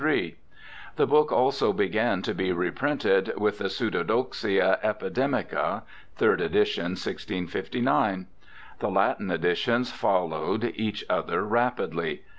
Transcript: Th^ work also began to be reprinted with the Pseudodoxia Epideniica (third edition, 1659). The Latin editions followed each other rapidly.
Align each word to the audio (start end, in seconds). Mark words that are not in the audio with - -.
Th^ 0.03 0.33
work 0.97 1.31
also 1.31 1.71
began 1.71 2.23
to 2.23 2.33
be 2.33 2.51
reprinted 2.51 3.33
with 3.39 3.59
the 3.59 3.65
Pseudodoxia 3.69 4.79
Epideniica 4.83 5.83
(third 6.15 6.41
edition, 6.41 6.93
1659). 6.97 8.25
The 8.79 8.89
Latin 8.89 9.29
editions 9.29 9.91
followed 9.91 10.73
each 10.75 11.05
other 11.07 11.43
rapidly. 11.45 12.23